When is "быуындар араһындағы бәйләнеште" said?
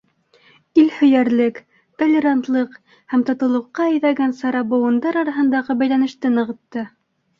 4.73-6.33